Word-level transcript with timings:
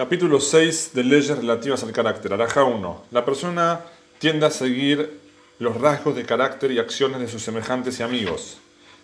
Capítulo 0.00 0.40
6 0.40 0.92
de 0.94 1.04
leyes 1.04 1.36
relativas 1.36 1.82
al 1.82 1.92
carácter. 1.92 2.32
Araja 2.32 2.64
1. 2.64 3.04
La 3.10 3.22
persona 3.22 3.80
tiende 4.18 4.46
a 4.46 4.50
seguir 4.50 5.20
los 5.58 5.78
rasgos 5.78 6.16
de 6.16 6.24
carácter 6.24 6.72
y 6.72 6.78
acciones 6.78 7.20
de 7.20 7.28
sus 7.28 7.42
semejantes 7.42 8.00
y 8.00 8.02
amigos 8.02 8.56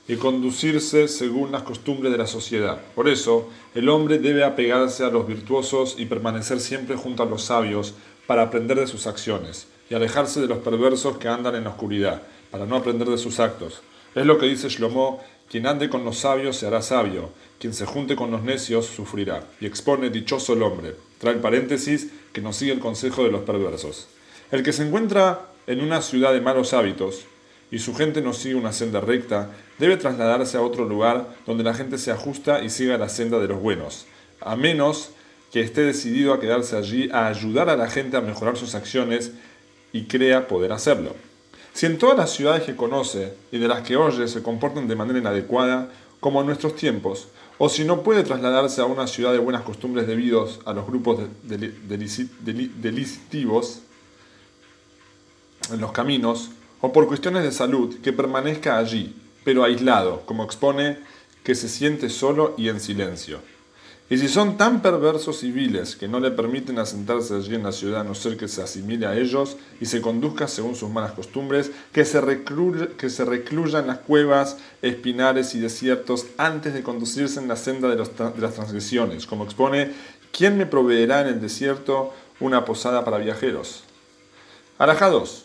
y 0.08 0.16
conducirse 0.16 1.06
según 1.06 1.52
las 1.52 1.64
costumbres 1.64 2.12
de 2.12 2.16
la 2.16 2.26
sociedad. 2.26 2.80
Por 2.94 3.10
eso, 3.10 3.50
el 3.74 3.90
hombre 3.90 4.18
debe 4.18 4.42
apegarse 4.42 5.04
a 5.04 5.10
los 5.10 5.26
virtuosos 5.26 5.96
y 5.98 6.06
permanecer 6.06 6.60
siempre 6.60 6.96
junto 6.96 7.22
a 7.22 7.26
los 7.26 7.42
sabios 7.42 7.92
para 8.26 8.40
aprender 8.40 8.80
de 8.80 8.86
sus 8.86 9.06
acciones 9.06 9.66
y 9.90 9.94
alejarse 9.94 10.40
de 10.40 10.46
los 10.46 10.60
perversos 10.60 11.18
que 11.18 11.28
andan 11.28 11.56
en 11.56 11.64
la 11.64 11.70
oscuridad, 11.70 12.22
para 12.50 12.64
no 12.64 12.74
aprender 12.74 13.08
de 13.10 13.18
sus 13.18 13.38
actos. 13.38 13.82
Es 14.14 14.24
lo 14.24 14.38
que 14.38 14.46
dice 14.46 14.70
Shlomo, 14.70 15.22
quien 15.50 15.66
ande 15.66 15.88
con 15.88 16.04
los 16.04 16.18
sabios 16.18 16.56
se 16.56 16.66
hará 16.66 16.82
sabio, 16.82 17.30
quien 17.58 17.72
se 17.72 17.86
junte 17.86 18.16
con 18.16 18.30
los 18.30 18.42
necios 18.42 18.86
sufrirá. 18.86 19.44
Y 19.60 19.66
expone 19.66 20.10
dichoso 20.10 20.54
el 20.54 20.62
hombre. 20.62 20.94
Trae 21.18 21.34
el 21.34 21.40
paréntesis 21.40 22.08
que 22.32 22.40
nos 22.40 22.56
sigue 22.56 22.72
el 22.72 22.80
consejo 22.80 23.24
de 23.24 23.30
los 23.30 23.42
perversos. 23.42 24.08
El 24.50 24.62
que 24.62 24.72
se 24.72 24.86
encuentra 24.86 25.46
en 25.66 25.80
una 25.80 26.02
ciudad 26.02 26.32
de 26.32 26.40
malos 26.40 26.72
hábitos 26.72 27.24
y 27.70 27.78
su 27.78 27.94
gente 27.94 28.22
no 28.22 28.32
sigue 28.32 28.54
una 28.54 28.72
senda 28.72 29.00
recta, 29.00 29.50
debe 29.78 29.96
trasladarse 29.96 30.56
a 30.56 30.62
otro 30.62 30.84
lugar 30.84 31.34
donde 31.46 31.64
la 31.64 31.74
gente 31.74 31.98
se 31.98 32.12
ajusta 32.12 32.62
y 32.62 32.70
siga 32.70 32.98
la 32.98 33.08
senda 33.08 33.38
de 33.38 33.48
los 33.48 33.60
buenos, 33.60 34.06
a 34.40 34.54
menos 34.54 35.10
que 35.52 35.60
esté 35.60 35.82
decidido 35.82 36.32
a 36.32 36.40
quedarse 36.40 36.76
allí 36.76 37.08
a 37.12 37.26
ayudar 37.26 37.68
a 37.68 37.76
la 37.76 37.88
gente 37.88 38.16
a 38.16 38.20
mejorar 38.20 38.56
sus 38.56 38.74
acciones 38.74 39.32
y 39.92 40.04
crea 40.04 40.48
poder 40.48 40.72
hacerlo. 40.72 41.14
Si 41.76 41.84
en 41.84 41.98
todas 41.98 42.16
las 42.16 42.30
ciudades 42.30 42.62
que 42.62 42.74
conoce 42.74 43.34
y 43.52 43.58
de 43.58 43.68
las 43.68 43.82
que 43.82 43.98
oye 43.98 44.28
se 44.28 44.42
comportan 44.42 44.88
de 44.88 44.96
manera 44.96 45.18
inadecuada, 45.18 45.90
como 46.20 46.40
en 46.40 46.46
nuestros 46.46 46.74
tiempos, 46.74 47.28
o 47.58 47.68
si 47.68 47.84
no 47.84 48.02
puede 48.02 48.22
trasladarse 48.22 48.80
a 48.80 48.86
una 48.86 49.06
ciudad 49.06 49.32
de 49.32 49.38
buenas 49.40 49.60
costumbres 49.60 50.06
debidos 50.06 50.58
a 50.64 50.72
los 50.72 50.86
grupos 50.86 51.20
delictivos 52.80 53.80
en 55.70 55.78
los 55.78 55.92
caminos, 55.92 56.48
o 56.80 56.94
por 56.94 57.06
cuestiones 57.08 57.42
de 57.42 57.52
salud, 57.52 57.94
que 58.00 58.14
permanezca 58.14 58.78
allí, 58.78 59.14
pero 59.44 59.62
aislado, 59.62 60.22
como 60.24 60.44
expone 60.44 61.00
que 61.44 61.54
se 61.54 61.68
siente 61.68 62.08
solo 62.08 62.54
y 62.56 62.70
en 62.70 62.80
silencio. 62.80 63.40
Y 64.08 64.18
si 64.18 64.28
son 64.28 64.56
tan 64.56 64.82
perversos 64.82 65.42
y 65.42 65.50
viles 65.50 65.96
que 65.96 66.06
no 66.06 66.20
le 66.20 66.30
permiten 66.30 66.78
asentarse 66.78 67.34
allí 67.34 67.56
en 67.56 67.64
la 67.64 67.72
ciudad 67.72 68.02
a 68.02 68.04
no 68.04 68.14
ser 68.14 68.36
que 68.36 68.46
se 68.46 68.62
asimile 68.62 69.06
a 69.06 69.16
ellos 69.16 69.56
y 69.80 69.86
se 69.86 70.00
conduzca 70.00 70.46
según 70.46 70.76
sus 70.76 70.90
malas 70.90 71.10
costumbres, 71.12 71.72
que 71.92 72.04
se, 72.04 72.20
recluya, 72.20 72.90
que 72.96 73.10
se 73.10 73.24
en 73.24 73.86
las 73.88 73.98
cuevas, 73.98 74.58
espinares 74.80 75.56
y 75.56 75.60
desiertos 75.60 76.26
antes 76.38 76.72
de 76.72 76.84
conducirse 76.84 77.40
en 77.40 77.48
la 77.48 77.56
senda 77.56 77.88
de, 77.88 77.96
de 77.96 78.40
las 78.40 78.54
transgresiones, 78.54 79.26
como 79.26 79.42
expone, 79.42 79.92
¿quién 80.30 80.56
me 80.56 80.66
proveerá 80.66 81.22
en 81.22 81.26
el 81.26 81.40
desierto 81.40 82.14
una 82.38 82.64
posada 82.64 83.04
para 83.04 83.18
viajeros? 83.18 83.82
Araja 84.78 85.08
2. 85.08 85.44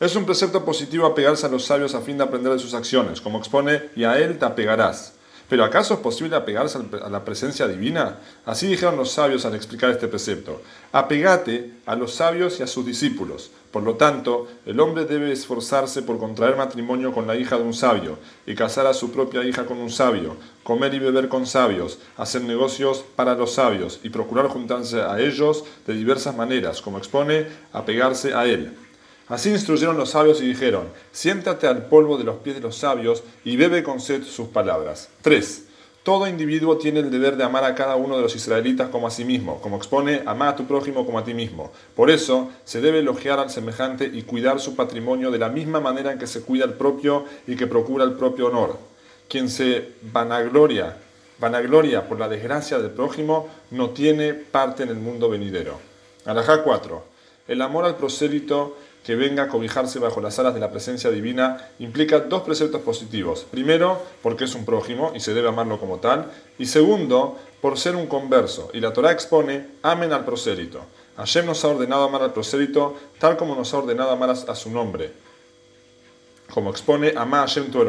Es 0.00 0.16
un 0.16 0.24
precepto 0.24 0.64
positivo 0.64 1.04
apegarse 1.04 1.44
a 1.44 1.50
los 1.50 1.66
sabios 1.66 1.94
a 1.94 2.00
fin 2.00 2.16
de 2.16 2.24
aprender 2.24 2.52
de 2.52 2.58
sus 2.58 2.72
acciones, 2.72 3.20
como 3.20 3.38
expone, 3.38 3.90
y 3.96 4.04
a 4.04 4.18
él 4.18 4.38
te 4.38 4.46
apegarás. 4.46 5.17
Pero 5.48 5.64
¿acaso 5.64 5.94
es 5.94 6.00
posible 6.00 6.36
apegarse 6.36 6.78
a 7.02 7.08
la 7.08 7.24
presencia 7.24 7.66
divina? 7.66 8.18
Así 8.44 8.66
dijeron 8.66 8.96
los 8.96 9.12
sabios 9.12 9.46
al 9.46 9.54
explicar 9.54 9.90
este 9.90 10.06
precepto. 10.06 10.60
Apegate 10.92 11.72
a 11.86 11.96
los 11.96 12.14
sabios 12.14 12.60
y 12.60 12.62
a 12.62 12.66
sus 12.66 12.84
discípulos. 12.84 13.50
Por 13.70 13.82
lo 13.82 13.94
tanto, 13.94 14.48
el 14.66 14.78
hombre 14.80 15.04
debe 15.04 15.32
esforzarse 15.32 16.02
por 16.02 16.18
contraer 16.18 16.56
matrimonio 16.56 17.12
con 17.12 17.26
la 17.26 17.36
hija 17.36 17.56
de 17.56 17.62
un 17.62 17.74
sabio, 17.74 18.18
y 18.46 18.54
casar 18.54 18.86
a 18.86 18.94
su 18.94 19.10
propia 19.10 19.44
hija 19.44 19.66
con 19.66 19.78
un 19.78 19.90
sabio, 19.90 20.36
comer 20.62 20.94
y 20.94 20.98
beber 20.98 21.28
con 21.28 21.46
sabios, 21.46 21.98
hacer 22.16 22.42
negocios 22.42 23.04
para 23.14 23.34
los 23.34 23.52
sabios, 23.52 24.00
y 24.02 24.08
procurar 24.08 24.48
juntarse 24.48 25.02
a 25.02 25.20
ellos 25.20 25.64
de 25.86 25.94
diversas 25.94 26.34
maneras, 26.34 26.80
como 26.80 26.98
expone, 26.98 27.46
apegarse 27.72 28.34
a 28.34 28.46
él. 28.46 28.74
Así 29.28 29.50
instruyeron 29.50 29.98
los 29.98 30.10
sabios 30.10 30.40
y 30.40 30.46
dijeron, 30.46 30.88
siéntate 31.12 31.66
al 31.66 31.86
polvo 31.86 32.16
de 32.16 32.24
los 32.24 32.36
pies 32.36 32.56
de 32.56 32.62
los 32.62 32.76
sabios 32.76 33.22
y 33.44 33.56
bebe 33.56 33.82
con 33.82 34.00
sed 34.00 34.22
sus 34.22 34.48
palabras. 34.48 35.10
3. 35.22 35.64
Todo 36.02 36.26
individuo 36.26 36.78
tiene 36.78 37.00
el 37.00 37.10
deber 37.10 37.36
de 37.36 37.44
amar 37.44 37.64
a 37.64 37.74
cada 37.74 37.96
uno 37.96 38.16
de 38.16 38.22
los 38.22 38.34
israelitas 38.34 38.88
como 38.88 39.06
a 39.06 39.10
sí 39.10 39.26
mismo, 39.26 39.60
como 39.60 39.76
expone, 39.76 40.22
ama 40.24 40.48
a 40.48 40.56
tu 40.56 40.64
prójimo 40.64 41.04
como 41.04 41.18
a 41.18 41.24
ti 41.24 41.34
mismo. 41.34 41.70
Por 41.94 42.10
eso, 42.10 42.50
se 42.64 42.80
debe 42.80 43.00
elogiar 43.00 43.38
al 43.38 43.50
semejante 43.50 44.10
y 44.10 44.22
cuidar 44.22 44.58
su 44.60 44.74
patrimonio 44.74 45.30
de 45.30 45.38
la 45.38 45.50
misma 45.50 45.80
manera 45.80 46.10
en 46.10 46.18
que 46.18 46.26
se 46.26 46.40
cuida 46.40 46.64
el 46.64 46.72
propio 46.72 47.26
y 47.46 47.56
que 47.56 47.66
procura 47.66 48.04
el 48.04 48.14
propio 48.14 48.46
honor. 48.46 48.78
Quien 49.28 49.50
se 49.50 49.90
vanagloria, 50.00 50.96
vanagloria 51.38 52.08
por 52.08 52.18
la 52.18 52.28
desgracia 52.28 52.78
del 52.78 52.92
prójimo 52.92 53.50
no 53.70 53.90
tiene 53.90 54.32
parte 54.32 54.84
en 54.84 54.88
el 54.88 54.96
mundo 54.96 55.28
venidero. 55.28 55.78
Alajá 56.24 56.62
4. 56.62 57.17
El 57.48 57.62
amor 57.62 57.84
al 57.84 57.96
prosélito 57.96 58.76
que 59.04 59.16
venga 59.16 59.44
a 59.44 59.48
cobijarse 59.48 59.98
bajo 59.98 60.20
las 60.20 60.38
alas 60.38 60.52
de 60.52 60.60
la 60.60 60.70
presencia 60.70 61.10
divina 61.10 61.70
implica 61.78 62.20
dos 62.20 62.42
preceptos 62.42 62.82
positivos. 62.82 63.46
Primero, 63.50 64.02
porque 64.22 64.44
es 64.44 64.54
un 64.54 64.66
prójimo 64.66 65.12
y 65.14 65.20
se 65.20 65.32
debe 65.32 65.48
amarlo 65.48 65.80
como 65.80 65.98
tal. 65.98 66.30
Y 66.58 66.66
segundo, 66.66 67.38
por 67.62 67.78
ser 67.78 67.96
un 67.96 68.06
converso. 68.06 68.70
Y 68.74 68.80
la 68.80 68.92
Torah 68.92 69.12
expone, 69.12 69.66
amen 69.82 70.12
al 70.12 70.26
prosélito. 70.26 70.82
Hashem 71.16 71.46
nos 71.46 71.64
ha 71.64 71.68
ordenado 71.68 72.04
amar 72.04 72.22
al 72.22 72.32
prosélito 72.32 72.96
tal 73.18 73.36
como 73.36 73.56
nos 73.56 73.72
ha 73.72 73.78
ordenado 73.78 74.10
amar 74.10 74.30
a, 74.30 74.54
su 74.54 74.70
nombre. 74.70 75.10
Como 76.52 76.70
expone, 76.70 77.14
ama 77.16 77.38
Hashem 77.38 77.70
tu. 77.70 77.82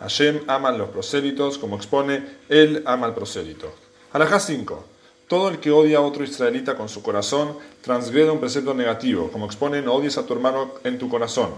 Hashem 0.00 0.40
ama 0.48 0.70
a 0.70 0.72
los 0.72 0.88
prosélitos, 0.88 1.58
como 1.58 1.76
expone, 1.76 2.24
él 2.48 2.82
ama 2.86 3.06
al 3.06 3.14
prosélito. 3.14 3.72
Alajá 4.12 4.40
5. 4.40 4.84
Todo 5.30 5.48
el 5.48 5.60
que 5.60 5.70
odia 5.70 5.98
a 5.98 6.00
otro 6.00 6.24
israelita 6.24 6.76
con 6.76 6.88
su 6.88 7.04
corazón 7.04 7.56
transgrede 7.82 8.32
un 8.32 8.40
precepto 8.40 8.74
negativo, 8.74 9.30
como 9.30 9.46
expone 9.46 9.80
no 9.80 9.94
odies 9.94 10.18
a 10.18 10.26
tu 10.26 10.32
hermano 10.32 10.74
en 10.82 10.98
tu 10.98 11.08
corazón. 11.08 11.50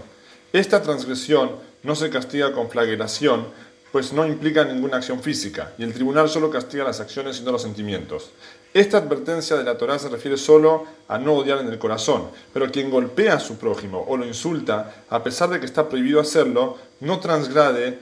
Esta 0.53 0.83
transgresión 0.83 1.53
no 1.81 1.95
se 1.95 2.11
castiga 2.11 2.53
con 2.53 2.69
flagelación, 2.69 3.47
pues 3.91 4.13
no 4.13 4.27
implica 4.27 4.63
ninguna 4.63 4.97
acción 4.97 5.23
física, 5.23 5.73
y 5.79 5.83
el 5.83 5.91
tribunal 5.91 6.29
solo 6.29 6.51
castiga 6.51 6.83
las 6.83 6.99
acciones 6.99 7.39
y 7.39 7.43
no 7.43 7.51
los 7.51 7.63
sentimientos. 7.63 8.29
Esta 8.75 8.97
advertencia 8.97 9.55
de 9.55 9.63
la 9.63 9.75
Torá 9.75 9.97
se 9.97 10.09
refiere 10.09 10.37
solo 10.37 10.85
a 11.07 11.17
no 11.17 11.33
odiar 11.33 11.57
en 11.57 11.69
el 11.69 11.79
corazón, 11.79 12.29
pero 12.53 12.71
quien 12.71 12.91
golpea 12.91 13.37
a 13.37 13.39
su 13.39 13.57
prójimo 13.57 14.05
o 14.07 14.17
lo 14.17 14.27
insulta, 14.27 15.03
a 15.09 15.23
pesar 15.23 15.49
de 15.49 15.59
que 15.59 15.65
está 15.65 15.89
prohibido 15.89 16.19
hacerlo, 16.21 16.77
no 16.99 17.19
transgrade 17.19 17.97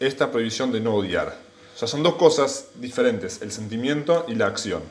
esta 0.00 0.30
prohibición 0.30 0.70
de 0.70 0.80
no 0.80 0.94
odiar. 0.94 1.34
O 1.74 1.78
sea, 1.78 1.88
son 1.88 2.02
dos 2.02 2.16
cosas 2.16 2.66
diferentes, 2.74 3.40
el 3.40 3.52
sentimiento 3.52 4.26
y 4.28 4.34
la 4.34 4.48
acción 4.48 4.82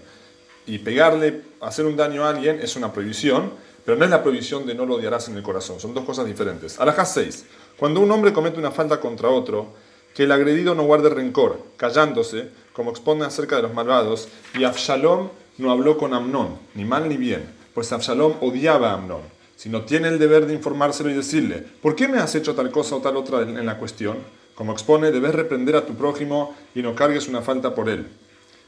y 0.65 0.79
pegarle, 0.79 1.41
hacer 1.61 1.85
un 1.85 1.95
daño 1.95 2.23
a 2.23 2.29
alguien 2.29 2.59
es 2.61 2.75
una 2.75 2.93
prohibición, 2.93 3.51
pero 3.85 3.97
no 3.97 4.05
es 4.05 4.11
la 4.11 4.23
prohibición 4.23 4.65
de 4.65 4.75
no 4.75 4.85
lo 4.85 4.95
odiarás 4.95 5.27
en 5.27 5.37
el 5.37 5.43
corazón, 5.43 5.79
son 5.79 5.93
dos 5.93 6.05
cosas 6.05 6.25
diferentes. 6.25 6.79
Alajá 6.79 7.05
6. 7.05 7.45
Cuando 7.77 7.99
un 7.99 8.11
hombre 8.11 8.33
comete 8.33 8.59
una 8.59 8.71
falta 8.71 8.99
contra 8.99 9.29
otro, 9.29 9.73
que 10.13 10.23
el 10.23 10.31
agredido 10.31 10.75
no 10.75 10.83
guarde 10.83 11.09
rencor, 11.09 11.59
callándose, 11.75 12.49
como 12.71 12.91
expone 12.91 13.25
acerca 13.25 13.55
de 13.57 13.63
los 13.63 13.73
malvados, 13.73 14.29
y 14.57 14.63
Absalom 14.63 15.29
no 15.57 15.71
habló 15.71 15.97
con 15.97 16.13
Amnón, 16.13 16.57
ni 16.75 16.85
mal 16.85 17.09
ni 17.09 17.17
bien, 17.17 17.45
pues 17.73 17.91
Absalom 17.91 18.35
odiaba 18.41 18.91
a 18.91 18.93
Amnón, 18.93 19.21
sino 19.55 19.83
tiene 19.83 20.07
el 20.07 20.19
deber 20.19 20.45
de 20.45 20.53
informárselo 20.53 21.09
y 21.09 21.13
decirle, 21.13 21.65
¿por 21.81 21.95
qué 21.95 22.07
me 22.07 22.19
has 22.19 22.35
hecho 22.35 22.55
tal 22.55 22.71
cosa 22.71 22.95
o 22.95 23.01
tal 23.01 23.17
otra 23.17 23.41
en 23.41 23.65
la 23.65 23.77
cuestión? 23.77 24.17
Como 24.55 24.71
expone, 24.71 25.11
debes 25.11 25.33
reprender 25.33 25.75
a 25.75 25.85
tu 25.85 25.95
prójimo 25.95 26.55
y 26.75 26.83
no 26.83 26.93
cargues 26.95 27.27
una 27.27 27.41
falta 27.41 27.73
por 27.73 27.89
él. 27.89 28.07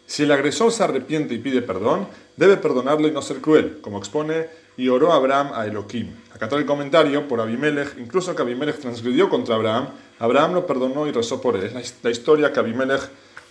Si 0.07 0.23
el 0.23 0.31
agresor 0.31 0.71
se 0.71 0.83
arrepiente 0.83 1.33
y 1.33 1.39
pide 1.39 1.61
perdón, 1.61 2.07
debe 2.37 2.57
perdonarlo 2.57 3.07
y 3.07 3.11
no 3.11 3.21
ser 3.21 3.37
cruel, 3.37 3.79
como 3.81 3.97
expone 3.97 4.47
y 4.77 4.89
oró 4.89 5.13
Abraham 5.13 5.51
a 5.53 5.65
Elohim. 5.65 6.13
Está 6.33 6.55
el 6.57 6.65
comentario 6.65 7.27
por 7.27 7.39
Abimelech, 7.39 7.97
incluso 7.97 8.35
que 8.35 8.41
Abimelech 8.41 8.77
transgredió 8.77 9.29
contra 9.29 9.55
Abraham, 9.55 9.87
Abraham 10.19 10.53
lo 10.53 10.67
perdonó 10.67 11.07
y 11.07 11.11
rezó 11.11 11.41
por 11.41 11.55
él. 11.55 11.63
Es 11.63 11.95
la, 12.03 12.11
historia 12.11 12.51
que 12.51 12.59
Abimelech 12.59 13.01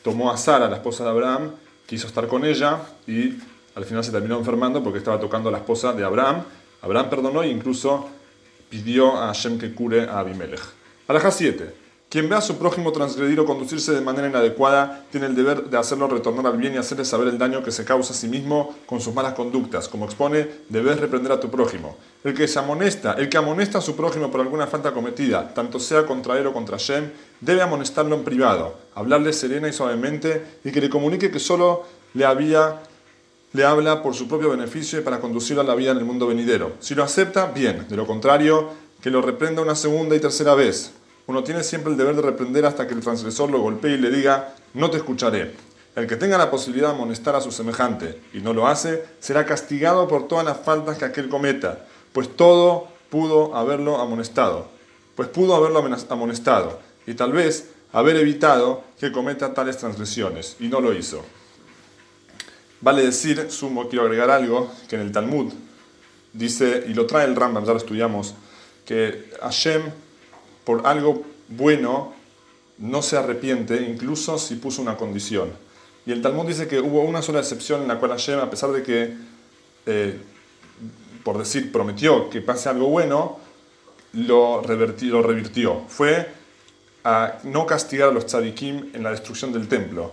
tomó 0.03 0.31
a 0.31 0.37
Sara, 0.37 0.69
la 0.69 0.76
esposa 0.76 1.04
de 1.04 1.10
Abraham, 1.10 1.53
quiso 1.87 2.06
estar 2.06 2.26
con 2.26 2.44
ella 2.44 2.78
y 3.06 3.38
al 3.75 3.84
final 3.84 4.04
se 4.04 4.12
terminó 4.12 4.38
enfermando 4.38 4.82
porque 4.82 4.99
estaba 4.99 5.19
tocando 5.19 5.49
a 5.49 5.52
la 5.52 5.58
esposa 5.58 5.93
de 5.93 6.05
Abraham. 6.05 6.44
Abraham 6.82 7.11
perdonó 7.11 7.43
e 7.43 7.49
incluso 7.49 8.08
pidió 8.69 9.17
a 9.17 9.26
Hashem 9.29 9.58
que 9.58 9.75
cure 9.75 10.02
a 10.02 10.19
Abimelech. 10.19 10.62
Alajá 11.08 11.31
7. 11.31 11.83
Quien 12.14 12.28
ve 12.28 12.37
a 12.37 12.40
su 12.40 12.58
prójimo 12.58 12.93
transgredir 12.93 13.40
o 13.40 13.44
conducirse 13.44 13.90
de 13.90 14.00
manera 14.00 14.28
inadecuada 14.28 15.05
tiene 15.11 15.26
el 15.26 15.34
deber 15.34 15.64
de 15.64 15.76
hacerlo 15.76 16.06
retornar 16.06 16.46
al 16.46 16.56
bien 16.56 16.72
y 16.72 16.76
hacerle 16.76 17.05
saber 17.05 17.26
el 17.26 17.38
daño 17.38 17.64
que 17.64 17.72
se 17.72 17.84
causa 17.84 18.12
a 18.12 18.16
sí 18.16 18.28
mismo 18.28 18.72
con 18.87 19.00
sus 19.00 19.12
malas 19.12 19.34
conductas. 19.34 19.88
Como 19.88 20.05
expone, 20.05 20.49
debes 20.69 21.00
reprender 21.00 21.32
a 21.32 21.40
tu 21.40 21.50
prójimo. 21.50 21.96
El 22.22 22.32
que 22.32 22.46
se 22.46 22.61
amonesta, 22.61 23.14
el 23.14 23.28
que 23.28 23.37
amonesta 23.37 23.78
a 23.78 23.81
su 23.81 23.96
prójimo 23.96 24.31
por 24.31 24.40
alguna 24.40 24.69
falta 24.69 24.93
cometida, 24.93 25.52
tanto 25.55 25.81
sea 25.81 26.06
contra 26.06 26.38
él 26.38 26.46
o 26.46 26.52
contra 26.52 26.76
Shem, 26.78 27.11
debe 27.40 27.62
amonestarlo 27.62 28.14
en 28.14 28.22
privado, 28.22 28.76
hablarle 28.94 29.32
serena 29.32 29.67
y 29.67 29.72
suavemente 29.72 30.60
y 30.62 30.70
que 30.70 30.81
le 30.81 30.88
comunique 30.88 31.32
que 31.32 31.40
solo 31.40 31.82
le 32.14 32.25
le 33.55 33.64
habla 33.64 34.05
por 34.05 34.14
su 34.14 34.28
propio 34.28 34.50
beneficio 34.50 35.00
y 35.00 35.02
para 35.02 35.19
conducirlo 35.19 35.62
a 35.62 35.64
la 35.64 35.75
vida 35.75 35.90
en 35.90 35.99
el 35.99 36.05
mundo 36.05 36.28
venidero. 36.28 36.75
Si 36.78 36.94
lo 36.94 37.02
acepta, 37.02 37.46
bien. 37.46 37.88
De 37.88 37.96
lo 37.96 38.06
contrario, 38.06 38.69
que 39.02 39.10
lo 39.10 39.20
reprenda 39.20 39.62
una 39.62 39.75
segunda 39.75 40.14
y 40.14 40.20
tercera 40.20 40.55
vez 40.55 40.93
uno 41.26 41.43
tiene 41.43 41.62
siempre 41.62 41.93
el 41.93 41.99
deber 41.99 42.17
de 42.17 42.23
reprender 42.23 42.67
hasta 42.67 42.87
que 42.87 42.94
el 42.94 43.00
transgresor 43.00 43.50
lo 43.50 43.61
golpee 43.61 43.94
y 43.94 43.99
le 43.99 44.11
diga, 44.11 44.55
no 44.75 44.91
te 44.91 44.99
escucharé. 44.99 45.55
El 45.97 46.06
que 46.06 46.17
tenga 46.17 46.37
la 46.37 46.50
posibilidad 46.50 46.88
de 46.88 46.94
amonestar 46.94 47.37
a 47.37 47.41
su 47.41 47.53
semejante 47.53 48.21
y 48.32 48.38
no 48.38 48.53
lo 48.53 48.67
hace, 48.67 49.05
será 49.21 49.47
castigado 49.47 50.09
por 50.09 50.26
todas 50.26 50.44
las 50.44 50.59
faltas 50.59 50.99
que 50.99 51.05
aquel 51.05 51.29
cometa, 51.29 51.87
pues 52.12 52.35
todo 52.37 52.88
pudo 53.11 53.55
haberlo 53.55 54.00
amonestado, 54.00 54.69
pues 55.15 55.29
pudo 55.29 55.55
haberlo 55.55 55.79
amonestado, 56.11 56.81
y 57.06 57.15
tal 57.15 57.32
vez 57.32 57.70
haber 57.93 58.17
evitado 58.17 58.82
que 58.99 59.12
cometa 59.12 59.55
tales 59.55 59.79
transgresiones, 59.79 60.56
y 60.59 60.67
no 60.67 60.81
lo 60.81 60.93
hizo. 60.93 61.25
Vale 62.81 63.03
decir, 63.03 63.47
sumo, 63.50 63.88
quiero 63.88 64.05
agregar 64.05 64.31
algo, 64.31 64.70
que 64.88 64.97
en 64.97 65.03
el 65.03 65.12
Talmud 65.12 65.53
dice, 66.32 66.85
y 66.88 66.94
lo 66.94 67.06
trae 67.06 67.25
el 67.25 67.37
Rambam, 67.37 67.65
ya 67.65 67.70
lo 67.70 67.79
estudiamos, 67.79 68.35
que 68.85 69.31
Hashem, 69.41 69.82
por 70.64 70.87
algo 70.87 71.22
bueno, 71.49 72.12
no 72.78 73.02
se 73.02 73.16
arrepiente, 73.16 73.82
incluso 73.82 74.38
si 74.38 74.56
puso 74.56 74.82
una 74.82 74.96
condición. 74.96 75.52
Y 76.06 76.12
el 76.12 76.22
Talmud 76.22 76.46
dice 76.46 76.69
que 76.69 76.81
hubo 76.81 77.00
una 77.02 77.22
sola 77.22 77.40
excepción 77.40 77.82
en 77.82 77.88
la 77.88 77.99
cual 77.99 78.11
Hashem, 78.12 78.38
a 78.38 78.50
pesar 78.50 78.72
de 78.72 78.82
que, 78.82 79.14
eh, 79.87 80.19
por 81.22 81.38
decir, 81.38 81.72
prometió 81.72 82.28
que 82.28 82.40
pase 82.40 82.69
algo 82.69 82.88
bueno, 82.88 83.38
lo, 84.12 84.62
lo 84.62 85.22
revirtió. 85.22 85.82
Fue 85.88 86.28
a 87.05 87.38
no 87.44 87.67
castigar 87.67 88.08
a 88.08 88.12
los 88.12 88.26
tzadikim 88.26 88.90
en 88.94 89.02
la 89.02 89.10
destrucción 89.10 89.52
del 89.52 89.69
templo, 89.69 90.12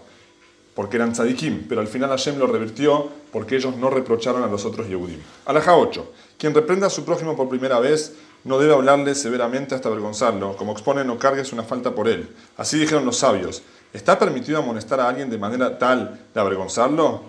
porque 0.74 0.98
eran 0.98 1.14
tzadikim, 1.14 1.68
pero 1.68 1.82
al 1.82 1.88
final 1.88 2.10
Hashem 2.10 2.38
lo 2.38 2.48
revirtió 2.48 3.10
porque 3.32 3.56
ellos 3.56 3.76
no 3.78 3.90
reprocharon 3.90 4.44
a 4.44 4.48
los 4.48 4.66
otros 4.66 4.88
Yehudim. 4.88 5.20
Alaja 5.46 5.76
8. 5.76 6.12
Quien 6.38 6.54
reprenda 6.54 6.88
a 6.88 6.90
su 6.90 7.06
prójimo 7.06 7.36
por 7.36 7.50
primera 7.50 7.80
vez 7.80 8.16
no 8.44 8.60
debe 8.60 8.74
hablarle 8.74 9.16
severamente 9.16 9.76
hasta 9.76 9.90
avergonzarlo. 9.90 10.56
Como 10.58 10.72
expone, 10.72 11.04
no 11.04 11.18
cargues 11.18 11.54
una 11.54 11.64
falta 11.64 11.92
por 11.92 12.08
él. 12.08 12.30
Así 12.58 12.80
dijeron 12.80 13.06
los 13.06 13.18
sabios. 13.18 13.62
¿Está 13.94 14.18
permitido 14.18 14.60
amonestar 14.60 15.00
a 15.00 15.10
alguien 15.10 15.30
de 15.30 15.38
manera 15.38 15.78
tal 15.78 16.20
de 16.34 16.40
avergonzarlo? 16.40 17.24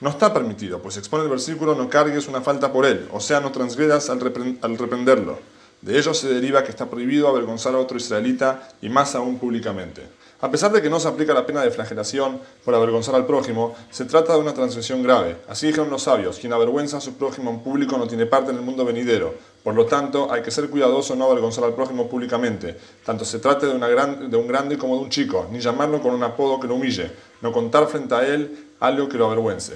No 0.00 0.10
está 0.10 0.32
permitido, 0.32 0.80
pues 0.80 0.96
expone 0.96 1.24
el 1.24 1.30
versículo, 1.30 1.74
no 1.74 1.88
cargues 1.88 2.28
una 2.28 2.40
falta 2.40 2.72
por 2.72 2.84
él, 2.84 3.08
o 3.12 3.20
sea, 3.20 3.40
no 3.40 3.52
transgredas 3.52 4.10
al, 4.10 4.20
al 4.60 4.78
reprenderlo. 4.78 5.38
De 5.80 5.98
ello 5.98 6.14
se 6.14 6.28
deriva 6.28 6.62
que 6.64 6.70
está 6.70 6.90
prohibido 6.90 7.28
avergonzar 7.28 7.74
a 7.74 7.78
otro 7.78 7.96
israelita 7.96 8.68
y 8.82 8.88
más 8.88 9.14
aún 9.14 9.38
públicamente. 9.38 10.02
A 10.40 10.50
pesar 10.50 10.72
de 10.72 10.82
que 10.82 10.90
no 10.90 11.00
se 11.00 11.08
aplica 11.08 11.32
la 11.32 11.46
pena 11.46 11.62
de 11.62 11.70
flagelación 11.70 12.40
por 12.64 12.74
avergonzar 12.74 13.14
al 13.14 13.24
prójimo, 13.24 13.74
se 13.90 14.04
trata 14.04 14.34
de 14.34 14.40
una 14.40 14.52
transgresión 14.52 15.02
grave. 15.02 15.36
Así 15.48 15.68
dijeron 15.68 15.90
los 15.90 16.02
sabios, 16.02 16.38
quien 16.38 16.52
avergüenza 16.52 16.98
a 16.98 17.00
su 17.00 17.14
prójimo 17.14 17.50
en 17.50 17.60
público 17.60 17.96
no 17.96 18.06
tiene 18.06 18.26
parte 18.26 18.50
en 18.50 18.58
el 18.58 18.62
mundo 18.62 18.84
venidero. 18.84 19.34
Por 19.64 19.74
lo 19.74 19.86
tanto, 19.86 20.30
hay 20.30 20.42
que 20.42 20.50
ser 20.50 20.68
cuidadoso 20.68 21.16
no 21.16 21.24
avergonzar 21.24 21.64
al 21.64 21.74
prójimo 21.74 22.06
públicamente, 22.06 22.76
tanto 23.02 23.24
se 23.24 23.38
trate 23.38 23.66
de, 23.66 23.74
una 23.74 23.88
de 23.88 24.36
un 24.36 24.46
grande 24.46 24.76
como 24.76 24.96
de 24.96 25.02
un 25.04 25.08
chico, 25.08 25.48
ni 25.50 25.58
llamarlo 25.58 26.02
con 26.02 26.12
un 26.12 26.22
apodo 26.22 26.60
que 26.60 26.68
lo 26.68 26.74
humille, 26.74 27.10
no 27.40 27.50
contar 27.50 27.86
frente 27.86 28.14
a 28.14 28.26
él 28.26 28.66
algo 28.78 29.08
que 29.08 29.16
lo 29.16 29.24
avergüence. 29.24 29.72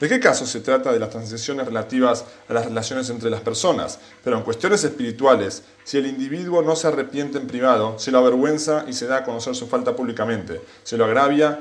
¿De 0.00 0.08
qué 0.08 0.18
caso 0.18 0.44
se 0.44 0.60
trata 0.60 0.92
de 0.92 0.98
las 0.98 1.10
transgresiones 1.10 1.66
relativas 1.66 2.24
a 2.48 2.52
las 2.52 2.66
relaciones 2.66 3.10
entre 3.10 3.30
las 3.30 3.40
personas? 3.40 4.00
Pero 4.24 4.36
en 4.36 4.42
cuestiones 4.42 4.82
espirituales, 4.82 5.62
si 5.84 5.98
el 5.98 6.06
individuo 6.06 6.60
no 6.62 6.74
se 6.74 6.88
arrepiente 6.88 7.38
en 7.38 7.46
privado, 7.46 7.96
se 7.98 8.10
lo 8.10 8.18
avergüenza 8.18 8.86
y 8.88 8.92
se 8.92 9.06
da 9.06 9.18
a 9.18 9.24
conocer 9.24 9.54
su 9.54 9.68
falta 9.68 9.94
públicamente, 9.94 10.60
se 10.82 10.96
lo 10.96 11.04
agravia, 11.04 11.60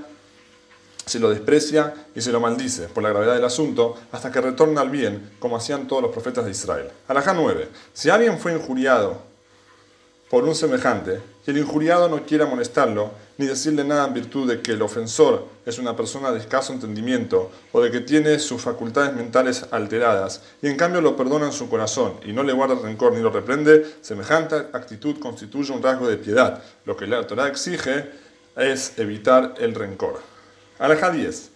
se 1.08 1.20
lo 1.20 1.30
desprecia 1.30 1.94
y 2.14 2.22
se 2.22 2.32
lo 2.32 2.40
maldice 2.40 2.88
por 2.90 3.02
la 3.02 3.10
gravedad 3.10 3.36
del 3.36 3.46
asunto 3.46 3.96
hasta 4.12 4.32
que 4.32 4.42
retorna 4.42 4.82
al 4.82 4.90
bien, 4.90 5.32
como 5.40 5.58
hacían 5.58 5.88
todos 5.88 6.04
los 6.04 6.12
profetas 6.12 6.46
de 6.46 6.52
Israel. 6.52 6.90
Alajá 7.08 7.34
9. 7.34 7.70
Si 7.94 8.10
alguien 8.10 8.38
fue 8.38 8.54
injuriado 8.54 9.22
por 10.30 10.44
un 10.44 10.54
semejante, 10.54 11.22
y 11.46 11.52
el 11.52 11.60
injuriado 11.60 12.10
no 12.10 12.26
quiere 12.26 12.44
amonestarlo, 12.44 13.12
ni 13.38 13.46
decirle 13.46 13.86
nada 13.86 14.08
en 14.08 14.14
virtud 14.14 14.50
de 14.50 14.62
que 14.62 14.74
el 14.74 14.82
ofensor 14.82 15.46
es 15.66 15.80
una 15.80 15.96
persona 15.96 16.32
de 16.32 16.40
escaso 16.40 16.74
entendimiento 16.74 17.50
o 17.72 17.82
de 17.82 17.92
que 17.92 18.02
tiene 18.02 18.38
sus 18.40 18.62
facultades 18.62 19.14
mentales 19.16 19.66
alteradas, 19.72 20.42
y 20.62 20.68
en 20.68 20.76
cambio 20.76 21.00
lo 21.00 21.16
perdona 21.16 21.46
en 21.46 21.54
su 21.54 21.70
corazón 21.70 22.16
y 22.26 22.34
no 22.34 22.44
le 22.44 22.52
guarda 22.52 22.76
rencor 22.76 23.14
ni 23.14 23.22
lo 23.22 23.30
reprende, 23.30 23.86
semejante 24.02 24.56
actitud 24.74 25.20
constituye 25.20 25.72
un 25.72 25.82
rasgo 25.82 26.10
de 26.10 26.18
piedad. 26.18 26.62
Lo 26.84 26.98
que 26.98 27.08
la 27.08 27.26
Torah 27.26 27.48
exige 27.48 28.12
es 28.58 28.98
evitar 28.98 29.54
el 29.60 29.74
rencor. 29.74 30.37
Alajá 30.80 31.10
10. 31.10 31.50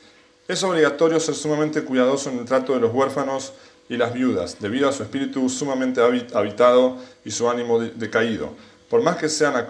Es 0.48 0.64
obligatorio 0.64 1.20
ser 1.20 1.36
sumamente 1.36 1.84
cuidadoso 1.84 2.32
en 2.32 2.40
el 2.40 2.46
trato 2.46 2.74
de 2.74 2.80
los 2.80 2.92
huérfanos 2.92 3.54
y 3.88 3.96
las 3.96 4.14
viudas, 4.14 4.58
debido 4.60 4.90
a 4.90 4.92
su 4.92 5.04
espíritu 5.04 5.48
sumamente 5.48 6.02
habitado 6.34 6.98
y 7.24 7.30
su 7.30 7.48
ánimo 7.48 7.80
decaído. 7.80 8.50
Por 8.90 9.04
más 9.04 9.18
que 9.18 9.30
sean 9.30 9.68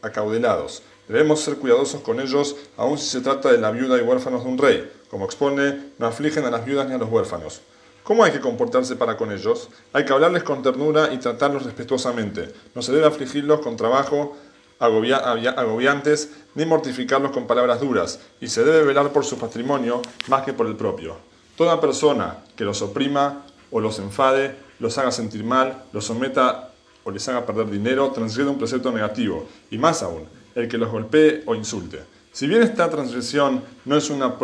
acaudelados, 0.00 0.82
debemos 1.06 1.40
ser 1.40 1.56
cuidadosos 1.56 2.00
con 2.00 2.18
ellos, 2.18 2.56
aun 2.78 2.96
si 2.96 3.06
se 3.06 3.20
trata 3.20 3.52
de 3.52 3.58
la 3.58 3.70
viuda 3.70 3.98
y 3.98 4.00
huérfanos 4.00 4.42
de 4.42 4.48
un 4.48 4.56
rey. 4.56 4.90
Como 5.10 5.26
expone, 5.26 5.90
no 5.98 6.06
afligen 6.06 6.46
a 6.46 6.50
las 6.50 6.64
viudas 6.64 6.88
ni 6.88 6.94
a 6.94 6.98
los 6.98 7.10
huérfanos. 7.10 7.60
¿Cómo 8.04 8.24
hay 8.24 8.32
que 8.32 8.40
comportarse 8.40 8.96
para 8.96 9.18
con 9.18 9.32
ellos? 9.32 9.68
Hay 9.92 10.06
que 10.06 10.12
hablarles 10.14 10.44
con 10.44 10.62
ternura 10.62 11.12
y 11.12 11.18
tratarlos 11.18 11.64
respetuosamente. 11.64 12.52
No 12.74 12.80
se 12.80 12.92
debe 12.92 13.06
afligirlos 13.06 13.60
con 13.60 13.76
trabajo 13.76 14.34
agobiantes 14.78 16.30
ni 16.54 16.66
mortificarlos 16.66 17.30
con 17.32 17.46
palabras 17.46 17.80
duras, 17.80 18.20
y 18.40 18.48
se 18.48 18.64
debe 18.64 18.84
velar 18.84 19.10
por 19.10 19.24
su 19.24 19.38
patrimonio 19.38 20.02
más 20.28 20.42
que 20.42 20.52
por 20.52 20.66
el 20.66 20.76
propio. 20.76 21.16
Toda 21.56 21.80
persona 21.80 22.38
que 22.56 22.64
los 22.64 22.82
oprima 22.82 23.44
o 23.70 23.80
los 23.80 23.98
enfade, 23.98 24.56
los 24.78 24.98
haga 24.98 25.10
sentir 25.10 25.44
mal, 25.44 25.84
los 25.92 26.04
someta 26.04 26.70
o 27.04 27.10
les 27.10 27.28
haga 27.28 27.46
perder 27.46 27.70
dinero, 27.70 28.10
transgrede 28.10 28.50
un 28.50 28.58
precepto 28.58 28.90
negativo, 28.90 29.46
y 29.70 29.78
más 29.78 30.02
aún, 30.02 30.24
el 30.54 30.68
que 30.68 30.78
los 30.78 30.90
golpee 30.90 31.42
o 31.46 31.54
insulte. 31.54 32.00
Si 32.32 32.48
bien 32.48 32.62
esta 32.62 32.90
transgresión 32.90 33.62
no 33.84 33.96
es, 33.96 34.10
una, 34.10 34.34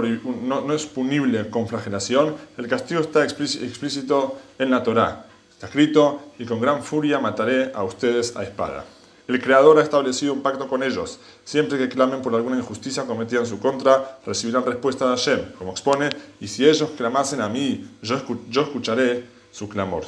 no, 0.43 0.73
es 0.73 0.87
punible 0.87 1.51
con 1.51 1.67
flagelación, 1.67 2.37
el 2.57 2.69
castigo 2.69 3.01
está 3.01 3.25
explícito 3.25 4.39
en 4.61 4.71
la 4.71 4.85
Torá. 4.85 5.27
Está 5.51 5.67
escrito, 5.67 6.33
y 6.39 6.45
con 6.45 6.61
gran 6.61 6.85
furia 6.85 7.19
mataré 7.19 7.73
a 7.75 7.83
ustedes 7.83 8.37
a 8.37 8.45
espada. 8.45 8.85
El 9.31 9.41
Creador 9.41 9.79
ha 9.79 9.83
establecido 9.83 10.33
un 10.33 10.43
pacto 10.43 10.67
con 10.67 10.83
ellos. 10.83 11.21
Siempre 11.45 11.79
que 11.79 11.89
clamen 11.89 12.21
por 12.21 12.35
alguna 12.35 12.57
injusticia 12.57 13.05
cometida 13.05 13.39
en 13.39 13.47
su 13.47 13.61
contra, 13.61 14.19
recibirán 14.27 14.67
respuesta 14.67 15.05
de 15.05 15.17
Hashem, 15.17 15.53
como 15.57 15.71
expone, 15.71 16.11
y 16.41 16.49
si 16.49 16.69
ellos 16.69 16.91
clamasen 16.97 17.41
a 17.41 17.49
mí, 17.49 17.89
yo, 18.03 18.17
escucharé 18.17 19.25
su 19.53 19.69
clamor. 19.69 20.03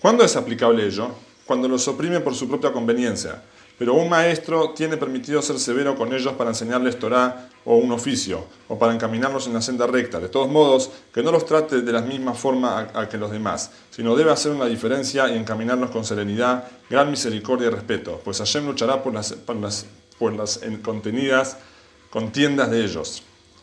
¿Cuándo 0.00 0.24
es 0.24 0.34
aplicable 0.36 0.86
ello? 0.86 1.10
Cuando 1.44 1.68
los 1.68 1.86
oprime 1.86 2.20
por 2.20 2.34
su 2.34 2.48
propia 2.48 2.72
conveniencia 2.72 3.42
pero 3.78 3.94
un 3.94 4.08
maestro 4.08 4.70
tiene 4.70 4.96
permitido 4.96 5.42
ser 5.42 5.58
severo 5.58 5.96
con 5.96 6.12
ellos 6.12 6.32
para 6.34 6.50
enseñarles 6.50 6.98
Torah 6.98 7.48
o 7.64 7.76
un 7.76 7.90
oficio, 7.92 8.44
o 8.68 8.78
para 8.78 8.94
encaminarlos 8.94 9.46
en 9.46 9.54
la 9.54 9.62
senda 9.62 9.86
recta. 9.86 10.20
De 10.20 10.28
todos 10.28 10.48
modos, 10.48 10.90
que 11.12 11.22
no 11.22 11.32
los 11.32 11.44
trate 11.44 11.80
de 11.80 11.92
la 11.92 12.02
misma 12.02 12.34
forma 12.34 12.88
que 13.10 13.18
los 13.18 13.30
demás, 13.30 13.72
sino 13.90 14.14
debe 14.14 14.30
hacer 14.30 14.52
una 14.52 14.66
diferencia 14.66 15.28
y 15.28 15.36
encaminarlos 15.36 15.90
con 15.90 16.04
serenidad, 16.04 16.68
gran 16.88 17.10
misericordia 17.10 17.66
y 17.66 17.70
respeto, 17.70 18.20
pues 18.24 18.38
Hashem 18.38 18.66
luchará 18.66 19.02
por 19.02 19.12
las, 19.12 19.32
por 19.32 19.56
las, 19.56 19.86
por 20.18 20.32
las 20.34 20.60
contenidas 20.82 21.56
contiendas 22.10 22.70
de 22.70 22.84
ellos, 22.84 23.22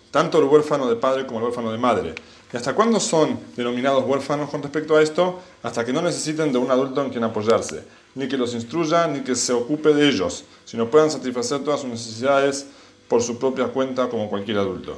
tanto 0.10 0.40
el 0.40 0.46
huérfano 0.46 0.90
de 0.90 0.98
padre 0.98 1.26
como 1.26 1.40
el 1.40 1.46
huérfano 1.46 1.72
de 1.72 1.78
madre. 1.78 2.16
¿Y 2.52 2.58
hasta 2.58 2.76
cuándo 2.76 3.00
son 3.00 3.40
denominados 3.56 4.04
huérfanos 4.06 4.50
con 4.50 4.62
respecto 4.62 4.98
a 4.98 5.02
esto? 5.02 5.40
Hasta 5.64 5.86
que 5.86 5.94
no 5.94 6.02
necesiten 6.02 6.52
de 6.52 6.58
un 6.58 6.70
adulto 6.70 7.02
en 7.02 7.10
quien 7.10 7.24
apoyarse 7.24 7.86
ni 8.16 8.28
que 8.28 8.38
los 8.38 8.54
instruya, 8.54 9.08
ni 9.08 9.22
que 9.22 9.36
se 9.36 9.54
ocupe 9.54 9.94
de 9.94 10.10
ellos, 10.10 10.44
sino 10.66 10.90
puedan 10.90 11.12
satisfacer 11.12 11.64
todas 11.64 11.82
sus 11.82 11.90
necesidades 11.90 12.68
por 13.08 13.22
su 13.22 13.38
propia 13.38 13.68
cuenta 13.68 14.10
como 14.10 14.30
cualquier 14.30 14.58
adulto. 14.58 14.98